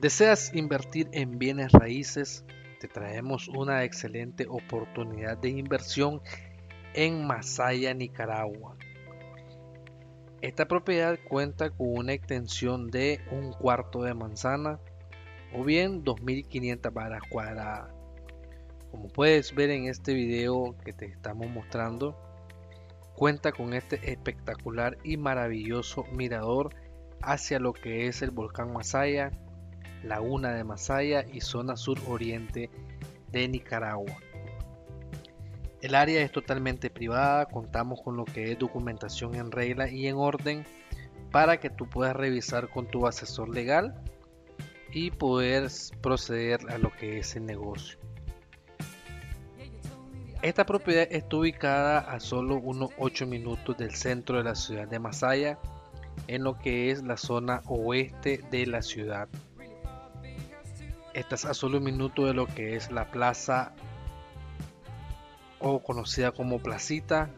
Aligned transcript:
¿Deseas 0.00 0.54
invertir 0.54 1.08
en 1.12 1.38
bienes 1.38 1.72
raíces? 1.72 2.44
Te 2.80 2.86
traemos 2.86 3.48
una 3.48 3.82
excelente 3.82 4.46
oportunidad 4.46 5.38
de 5.38 5.48
inversión 5.48 6.20
en 6.92 7.26
Masaya, 7.26 7.94
Nicaragua. 7.94 8.76
Esta 10.42 10.68
propiedad 10.68 11.18
cuenta 11.26 11.70
con 11.70 11.96
una 11.96 12.12
extensión 12.12 12.90
de 12.90 13.20
un 13.30 13.54
cuarto 13.54 14.02
de 14.02 14.12
manzana 14.12 14.78
o 15.54 15.64
bien 15.64 16.04
2500 16.04 16.92
varas 16.92 17.22
cuadradas. 17.30 17.90
Como 18.90 19.08
puedes 19.08 19.54
ver 19.54 19.70
en 19.70 19.86
este 19.86 20.12
video 20.12 20.76
que 20.84 20.92
te 20.92 21.06
estamos 21.06 21.48
mostrando, 21.48 22.14
cuenta 23.14 23.50
con 23.50 23.72
este 23.72 24.12
espectacular 24.12 24.98
y 25.02 25.16
maravilloso 25.16 26.04
mirador 26.12 26.74
hacia 27.22 27.58
lo 27.58 27.72
que 27.72 28.06
es 28.06 28.22
el 28.22 28.30
volcán 28.30 28.72
Masaya, 28.72 29.30
laguna 30.02 30.52
de 30.52 30.64
Masaya 30.64 31.24
y 31.32 31.40
zona 31.40 31.76
sur-oriente 31.76 32.70
de 33.32 33.48
Nicaragua. 33.48 34.16
El 35.82 35.94
área 35.94 36.22
es 36.22 36.32
totalmente 36.32 36.90
privada, 36.90 37.46
contamos 37.46 38.00
con 38.02 38.16
lo 38.16 38.24
que 38.24 38.50
es 38.52 38.58
documentación 38.58 39.34
en 39.34 39.52
regla 39.52 39.88
y 39.88 40.06
en 40.08 40.16
orden 40.16 40.64
para 41.30 41.60
que 41.60 41.70
tú 41.70 41.88
puedas 41.88 42.16
revisar 42.16 42.68
con 42.70 42.86
tu 42.86 43.06
asesor 43.06 43.48
legal 43.48 44.02
y 44.90 45.10
poder 45.10 45.68
proceder 46.00 46.60
a 46.70 46.78
lo 46.78 46.90
que 46.92 47.18
es 47.18 47.36
el 47.36 47.46
negocio. 47.46 47.98
Esta 50.42 50.64
propiedad 50.64 51.06
está 51.10 51.36
ubicada 51.36 51.98
a 51.98 52.20
solo 52.20 52.56
unos 52.56 52.90
8 52.98 53.26
minutos 53.26 53.76
del 53.76 53.94
centro 53.94 54.38
de 54.38 54.44
la 54.44 54.54
ciudad 54.54 54.86
de 54.86 54.98
Masaya, 54.98 55.58
en 56.28 56.44
lo 56.44 56.58
que 56.58 56.90
es 56.90 57.02
la 57.02 57.16
zona 57.16 57.62
oeste 57.66 58.42
de 58.50 58.66
la 58.66 58.82
ciudad. 58.82 59.28
Estás 61.14 61.44
a 61.44 61.54
solo 61.54 61.78
un 61.78 61.84
minuto 61.84 62.26
de 62.26 62.34
lo 62.34 62.46
que 62.46 62.76
es 62.76 62.90
la 62.90 63.10
plaza 63.10 63.72
o 65.58 65.82
conocida 65.82 66.32
como 66.32 66.58
placita, 66.58 67.30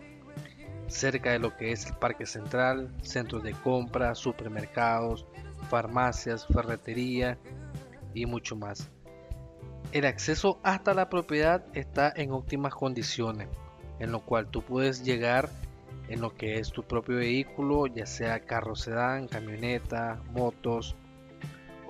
cerca 0.89 1.31
de 1.31 1.39
lo 1.39 1.57
que 1.57 1.73
es 1.73 1.87
el 1.87 1.95
parque 1.95 2.27
central, 2.27 2.93
centros 3.03 3.43
de 3.43 3.53
compra, 3.53 4.15
supermercados, 4.15 5.27
farmacias, 5.69 6.47
ferretería 6.47 7.39
y 8.15 8.27
mucho 8.27 8.57
más. 8.57 8.89
El 9.93 10.05
acceso 10.05 10.59
hasta 10.63 10.93
la 10.93 11.09
propiedad 11.09 11.65
está 11.75 12.13
en 12.15 12.33
óptimas 12.33 12.75
condiciones, 12.75 13.49
en 14.01 14.13
lo 14.13 14.21
cual 14.21 14.49
tú 14.49 14.63
puedes 14.63 15.03
llegar 15.05 15.49
en 16.09 16.21
lo 16.21 16.35
que 16.35 16.59
es 16.59 16.73
tu 16.73 16.83
propio 16.83 17.17
vehículo, 17.17 17.87
ya 17.87 18.07
sea 18.07 18.41
carro 18.41 18.75
sedán, 18.75 19.29
camioneta, 19.29 20.23
motos, 20.33 20.97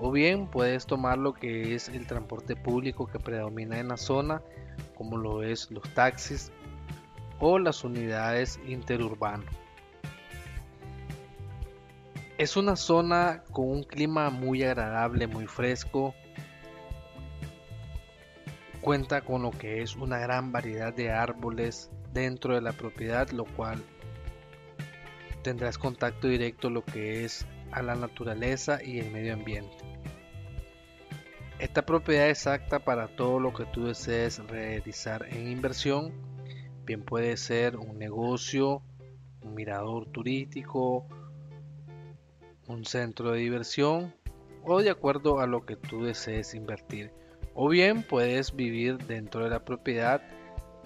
o 0.00 0.12
bien 0.12 0.46
puedes 0.46 0.86
tomar 0.86 1.18
lo 1.18 1.34
que 1.34 1.74
es 1.74 1.88
el 1.88 2.06
transporte 2.06 2.54
público 2.54 3.06
que 3.06 3.18
predomina 3.18 3.78
en 3.78 3.88
la 3.88 3.96
zona, 3.96 4.42
como 4.96 5.16
lo 5.16 5.42
es 5.42 5.70
los 5.70 5.82
taxis 5.94 6.52
o 7.40 7.58
las 7.58 7.84
unidades 7.84 8.60
interurbanas. 8.66 9.50
Es 12.38 12.56
una 12.56 12.76
zona 12.76 13.42
con 13.50 13.68
un 13.68 13.82
clima 13.82 14.30
muy 14.30 14.62
agradable, 14.62 15.26
muy 15.26 15.46
fresco. 15.46 16.14
Cuenta 18.80 19.22
con 19.22 19.42
lo 19.42 19.50
que 19.50 19.82
es 19.82 19.96
una 19.96 20.18
gran 20.18 20.52
variedad 20.52 20.94
de 20.94 21.10
árboles 21.10 21.90
dentro 22.12 22.54
de 22.54 22.60
la 22.60 22.72
propiedad, 22.72 23.28
lo 23.30 23.44
cual 23.44 23.82
tendrás 25.42 25.78
contacto 25.78 26.28
directo 26.28 26.70
lo 26.70 26.84
que 26.84 27.24
es 27.24 27.46
a 27.70 27.82
la 27.82 27.94
naturaleza 27.94 28.82
y 28.82 28.98
el 28.98 29.10
medio 29.10 29.34
ambiente. 29.34 29.76
Esta 31.58 31.84
propiedad 31.84 32.28
es 32.28 32.46
apta 32.46 32.78
para 32.78 33.08
todo 33.08 33.40
lo 33.40 33.52
que 33.52 33.64
tú 33.66 33.86
desees 33.86 34.38
realizar 34.46 35.26
en 35.28 35.50
inversión. 35.50 36.12
Bien 36.84 37.02
puede 37.02 37.36
ser 37.36 37.76
un 37.76 37.98
negocio, 37.98 38.82
un 39.42 39.54
mirador 39.54 40.06
turístico, 40.06 41.06
un 42.68 42.84
centro 42.84 43.32
de 43.32 43.40
diversión 43.40 44.14
o 44.64 44.80
de 44.82 44.90
acuerdo 44.90 45.40
a 45.40 45.46
lo 45.46 45.66
que 45.66 45.74
tú 45.74 46.04
desees 46.04 46.54
invertir. 46.54 47.10
O 47.54 47.68
bien 47.68 48.04
puedes 48.04 48.54
vivir 48.54 48.98
dentro 48.98 49.42
de 49.42 49.50
la 49.50 49.64
propiedad 49.64 50.22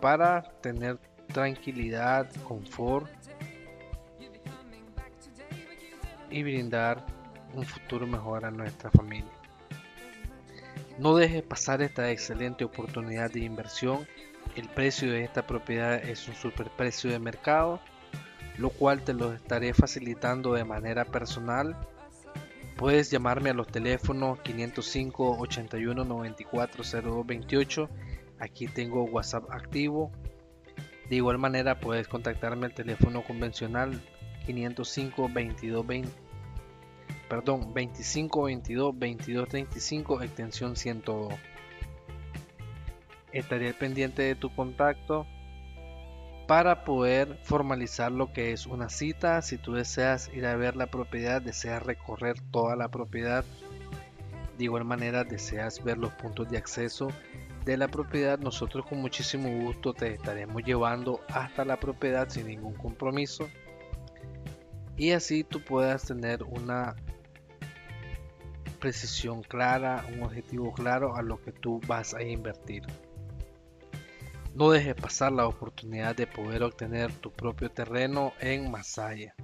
para 0.00 0.42
tener 0.62 0.98
tranquilidad, 1.32 2.30
confort 2.48 3.10
y 6.32 6.42
brindar 6.42 7.04
un 7.54 7.64
futuro 7.64 8.06
mejor 8.06 8.44
a 8.44 8.50
nuestra 8.50 8.90
familia. 8.90 9.30
No 10.98 11.14
dejes 11.16 11.42
pasar 11.42 11.82
esta 11.82 12.10
excelente 12.10 12.64
oportunidad 12.64 13.30
de 13.30 13.40
inversión. 13.40 14.06
El 14.56 14.68
precio 14.68 15.10
de 15.10 15.24
esta 15.24 15.46
propiedad 15.46 15.94
es 15.94 16.28
un 16.28 16.34
superprecio 16.34 17.10
de 17.10 17.18
mercado 17.18 17.80
lo 18.58 18.70
cual 18.70 19.02
te 19.02 19.14
lo 19.14 19.32
estaré 19.32 19.72
facilitando 19.74 20.54
de 20.54 20.64
manera 20.64 21.04
personal. 21.04 21.76
Puedes 22.76 23.10
llamarme 23.10 23.50
a 23.50 23.54
los 23.54 23.68
teléfonos 23.68 24.40
505 24.40 25.38
81 25.38 26.04
94 26.04 26.84
0228. 26.84 27.88
Aquí 28.38 28.66
tengo 28.66 29.04
WhatsApp 29.04 29.50
activo. 29.50 30.10
De 31.08 31.16
igual 31.16 31.38
manera 31.38 31.78
puedes 31.80 32.08
contactarme 32.08 32.66
al 32.66 32.74
teléfono 32.74 33.22
convencional 33.22 34.00
505 34.44 35.28
22 35.32 35.86
20, 35.86 36.10
perdón, 37.28 37.72
25 37.72 38.42
22 38.44 38.98
22 38.98 39.48
35 39.48 40.22
extensión 40.22 40.76
102. 40.76 41.34
Estaré 43.32 43.72
pendiente 43.72 44.22
de 44.22 44.34
tu 44.34 44.54
contacto 44.54 45.26
para 46.46 46.84
poder 46.84 47.38
formalizar 47.44 48.12
lo 48.12 48.32
que 48.32 48.52
es 48.52 48.66
una 48.66 48.88
cita. 48.88 49.40
Si 49.40 49.56
tú 49.56 49.72
deseas 49.72 50.30
ir 50.34 50.44
a 50.44 50.56
ver 50.56 50.76
la 50.76 50.86
propiedad, 50.86 51.40
deseas 51.40 51.82
recorrer 51.82 52.36
toda 52.50 52.76
la 52.76 52.88
propiedad, 52.88 53.44
de 54.58 54.64
igual 54.64 54.84
manera 54.84 55.24
deseas 55.24 55.82
ver 55.82 55.96
los 55.96 56.12
puntos 56.12 56.50
de 56.50 56.58
acceso 56.58 57.08
de 57.64 57.76
la 57.76 57.88
propiedad, 57.88 58.38
nosotros 58.38 58.84
con 58.86 59.00
muchísimo 59.00 59.48
gusto 59.64 59.94
te 59.94 60.14
estaremos 60.14 60.62
llevando 60.64 61.20
hasta 61.28 61.64
la 61.64 61.78
propiedad 61.78 62.28
sin 62.28 62.48
ningún 62.48 62.74
compromiso 62.74 63.48
y 64.96 65.12
así 65.12 65.44
tú 65.44 65.60
puedas 65.60 66.06
tener 66.06 66.42
una 66.42 66.96
precisión 68.78 69.42
clara, 69.42 70.04
un 70.12 70.24
objetivo 70.24 70.72
claro 70.72 71.14
a 71.14 71.22
lo 71.22 71.40
que 71.40 71.52
tú 71.52 71.80
vas 71.86 72.14
a 72.14 72.22
invertir. 72.22 72.82
No 74.54 74.70
dejes 74.70 74.94
pasar 74.94 75.32
la 75.32 75.46
oportunidad 75.46 76.14
de 76.14 76.26
poder 76.26 76.62
obtener 76.62 77.10
tu 77.12 77.30
propio 77.30 77.70
terreno 77.70 78.32
en 78.40 78.70
Masaya. 78.70 79.34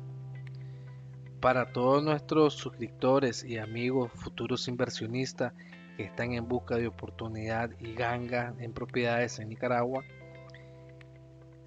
Para 1.40 1.72
todos 1.72 2.02
nuestros 2.02 2.54
suscriptores 2.54 3.44
y 3.44 3.58
amigos 3.58 4.10
futuros 4.12 4.66
inversionistas 4.68 5.54
que 5.96 6.04
están 6.04 6.32
en 6.32 6.46
busca 6.46 6.76
de 6.76 6.88
oportunidad 6.88 7.70
y 7.80 7.94
ganga 7.94 8.54
en 8.58 8.72
propiedades 8.72 9.38
en 9.38 9.48
Nicaragua, 9.48 10.04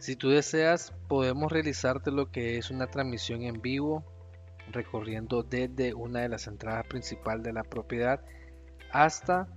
si 0.02 0.16
tú 0.16 0.30
deseas 0.30 0.94
podemos 1.08 1.52
realizarte 1.52 2.10
lo 2.10 2.32
que 2.32 2.58
es 2.58 2.72
una 2.72 2.88
transmisión 2.88 3.44
en 3.44 3.62
vivo 3.62 4.04
recorriendo 4.72 5.44
desde 5.44 5.94
una 5.94 6.22
de 6.22 6.30
las 6.30 6.48
entradas 6.48 6.88
principales 6.88 7.44
de 7.44 7.54
la 7.54 7.62
propiedad 7.62 8.20
hasta 8.92 9.48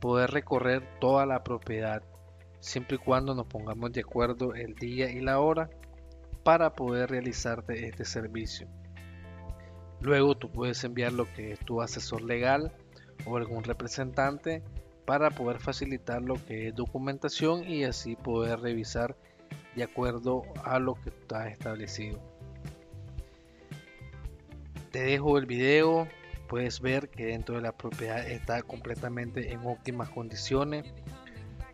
poder 0.00 0.30
recorrer 0.30 0.84
toda 1.00 1.26
la 1.26 1.42
propiedad 1.42 2.00
siempre 2.60 2.94
y 2.94 3.00
cuando 3.00 3.34
nos 3.34 3.48
pongamos 3.48 3.92
de 3.92 4.02
acuerdo 4.02 4.54
el 4.54 4.76
día 4.76 5.10
y 5.10 5.20
la 5.20 5.40
hora 5.40 5.68
para 6.44 6.76
poder 6.76 7.10
realizarte 7.10 7.88
este 7.88 8.04
servicio. 8.04 8.68
Luego 10.00 10.36
tú 10.36 10.48
puedes 10.48 10.84
enviar 10.84 11.12
lo 11.12 11.24
que 11.32 11.50
es 11.50 11.58
tu 11.58 11.82
asesor 11.82 12.22
legal 12.22 12.72
o 13.24 13.36
algún 13.36 13.64
representante 13.64 14.62
para 15.06 15.30
poder 15.30 15.58
facilitar 15.58 16.22
lo 16.22 16.34
que 16.46 16.68
es 16.68 16.74
documentación 16.76 17.64
y 17.64 17.82
así 17.82 18.14
poder 18.14 18.60
revisar 18.60 19.16
de 19.76 19.84
acuerdo 19.84 20.42
a 20.64 20.78
lo 20.78 20.94
que 20.94 21.10
está 21.10 21.48
establecido. 21.48 22.18
Te 24.90 25.02
dejo 25.02 25.38
el 25.38 25.46
video, 25.46 26.08
puedes 26.48 26.80
ver 26.80 27.10
que 27.10 27.26
dentro 27.26 27.56
de 27.56 27.60
la 27.60 27.72
propiedad 27.72 28.26
está 28.26 28.62
completamente 28.62 29.52
en 29.52 29.66
óptimas 29.66 30.08
condiciones 30.08 30.84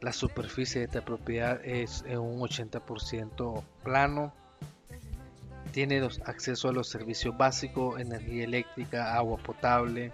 la 0.02 0.12
superficie 0.12 0.80
de 0.80 0.86
esta 0.86 1.04
propiedad 1.04 1.64
es 1.64 2.04
en 2.08 2.18
un 2.18 2.40
80% 2.40 3.62
plano. 3.84 4.34
Tiene 5.70 6.06
acceso 6.26 6.68
a 6.68 6.72
los 6.72 6.88
servicios 6.88 7.38
básicos, 7.38 8.00
energía 8.00 8.44
eléctrica, 8.44 9.14
agua 9.14 9.38
potable, 9.38 10.12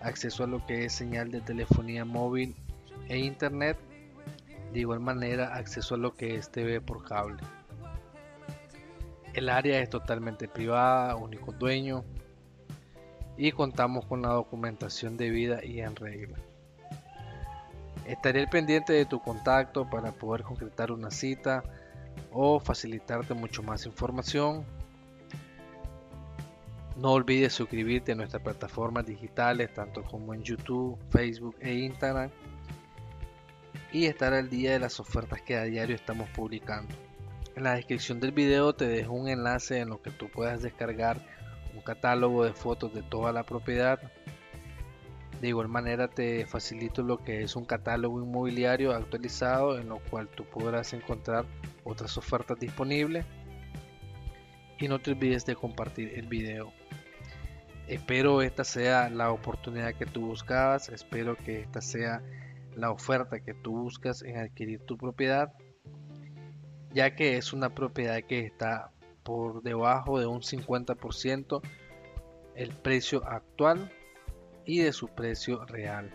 acceso 0.00 0.44
a 0.44 0.46
lo 0.46 0.64
que 0.66 0.84
es 0.84 0.92
señal 0.92 1.30
de 1.30 1.40
telefonía 1.40 2.04
móvil 2.04 2.54
e 3.08 3.18
internet. 3.18 3.78
De 4.72 4.80
igual 4.80 5.00
manera, 5.00 5.54
acceso 5.54 5.94
a 5.94 5.98
lo 5.98 6.14
que 6.14 6.36
es 6.36 6.50
TV 6.50 6.80
por 6.80 7.04
cable. 7.04 7.42
El 9.34 9.48
área 9.48 9.80
es 9.80 9.90
totalmente 9.90 10.48
privada, 10.48 11.16
único 11.16 11.52
dueño. 11.52 12.04
y 13.38 13.52
contamos 13.52 14.06
con 14.06 14.22
la 14.22 14.30
documentación 14.30 15.18
debida 15.18 15.62
y 15.62 15.80
en 15.80 15.94
regla. 15.94 16.38
Estaré 18.06 18.40
al 18.40 18.48
pendiente 18.48 18.94
de 18.94 19.04
tu 19.04 19.20
contacto 19.20 19.90
para 19.90 20.12
poder 20.12 20.42
concretar 20.42 20.90
una 20.90 21.10
cita 21.10 21.62
o 22.32 22.60
facilitarte 22.60 23.34
mucho 23.34 23.62
más 23.62 23.84
información. 23.84 24.64
No 26.96 27.12
olvides 27.12 27.52
suscribirte 27.52 28.12
a 28.12 28.14
nuestras 28.14 28.42
plataformas 28.42 29.04
digitales, 29.04 29.74
tanto 29.74 30.02
como 30.02 30.32
en 30.32 30.42
YouTube, 30.42 30.98
Facebook 31.10 31.56
e 31.60 31.74
Instagram, 31.74 32.30
y 33.92 34.06
estar 34.06 34.34
al 34.34 34.48
día 34.50 34.72
de 34.72 34.78
las 34.78 35.00
ofertas 35.00 35.42
que 35.42 35.56
a 35.56 35.64
diario 35.64 35.94
estamos 35.94 36.28
publicando. 36.30 36.94
En 37.54 37.64
la 37.64 37.74
descripción 37.74 38.20
del 38.20 38.32
video 38.32 38.74
te 38.74 38.86
dejo 38.86 39.12
un 39.12 39.28
enlace 39.28 39.78
en 39.78 39.88
lo 39.88 40.02
que 40.02 40.10
tú 40.10 40.28
puedas 40.28 40.62
descargar 40.62 41.24
un 41.74 41.80
catálogo 41.82 42.44
de 42.44 42.52
fotos 42.52 42.92
de 42.92 43.02
toda 43.02 43.32
la 43.32 43.44
propiedad. 43.44 44.00
De 45.40 45.48
igual 45.48 45.68
manera 45.68 46.08
te 46.08 46.46
facilito 46.46 47.02
lo 47.02 47.22
que 47.22 47.42
es 47.42 47.56
un 47.56 47.64
catálogo 47.64 48.22
inmobiliario 48.22 48.92
actualizado 48.92 49.78
en 49.78 49.88
lo 49.88 49.98
cual 49.98 50.28
tú 50.28 50.44
podrás 50.44 50.92
encontrar 50.92 51.46
otras 51.84 52.16
ofertas 52.18 52.58
disponibles. 52.58 53.24
Y 54.78 54.88
no 54.88 54.98
te 54.98 55.12
olvides 55.12 55.46
de 55.46 55.56
compartir 55.56 56.12
el 56.14 56.26
video. 56.26 56.72
Espero 57.88 58.42
esta 58.42 58.64
sea 58.64 59.08
la 59.08 59.30
oportunidad 59.30 59.94
que 59.94 60.06
tú 60.06 60.26
buscabas, 60.26 60.88
espero 60.88 61.36
que 61.36 61.60
esta 61.60 61.80
sea 61.80 62.20
la 62.76 62.90
oferta 62.90 63.40
que 63.40 63.54
tú 63.54 63.72
buscas 63.72 64.22
en 64.22 64.36
adquirir 64.36 64.80
tu 64.80 64.96
propiedad, 64.96 65.52
ya 66.92 67.16
que 67.16 67.36
es 67.36 67.52
una 67.52 67.74
propiedad 67.74 68.22
que 68.22 68.40
está 68.40 68.92
por 69.22 69.62
debajo 69.62 70.20
de 70.20 70.26
un 70.26 70.42
50% 70.42 71.62
el 72.54 72.70
precio 72.70 73.26
actual 73.26 73.90
y 74.64 74.78
de 74.78 74.92
su 74.92 75.08
precio 75.08 75.64
real. 75.66 76.10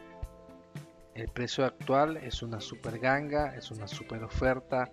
El 1.13 1.27
precio 1.27 1.65
actual 1.65 2.17
es 2.17 2.41
una 2.41 2.61
super 2.61 2.99
ganga, 2.99 3.55
es 3.55 3.69
una 3.71 3.87
super 3.87 4.23
oferta 4.23 4.91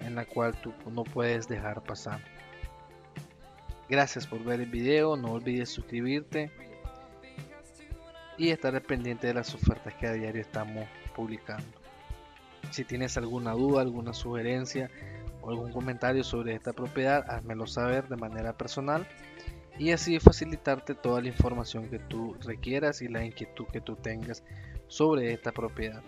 en 0.00 0.14
la 0.14 0.24
cual 0.24 0.54
tú 0.60 0.72
no 0.90 1.04
puedes 1.04 1.48
dejar 1.48 1.82
pasar. 1.82 2.20
Gracias 3.88 4.26
por 4.26 4.44
ver 4.44 4.60
el 4.60 4.70
video, 4.70 5.16
no 5.16 5.32
olvides 5.32 5.70
suscribirte 5.70 6.50
y 8.40 8.48
estar 8.48 8.80
pendiente 8.80 9.26
de 9.26 9.34
las 9.34 9.54
ofertas 9.54 9.92
que 9.96 10.06
a 10.06 10.14
diario 10.14 10.40
estamos 10.40 10.88
publicando. 11.14 11.78
Si 12.70 12.84
tienes 12.84 13.18
alguna 13.18 13.52
duda, 13.52 13.82
alguna 13.82 14.14
sugerencia 14.14 14.90
o 15.42 15.50
algún 15.50 15.70
comentario 15.70 16.24
sobre 16.24 16.54
esta 16.54 16.72
propiedad, 16.72 17.22
házmelo 17.30 17.66
saber 17.66 18.08
de 18.08 18.16
manera 18.16 18.56
personal 18.56 19.06
y 19.78 19.90
así 19.90 20.18
facilitarte 20.20 20.94
toda 20.94 21.20
la 21.20 21.28
información 21.28 21.90
que 21.90 21.98
tú 21.98 22.34
requieras 22.42 23.02
y 23.02 23.08
la 23.08 23.22
inquietud 23.22 23.66
que 23.66 23.82
tú 23.82 23.96
tengas 23.96 24.42
sobre 24.88 25.34
esta 25.34 25.52
propiedad. 25.52 26.02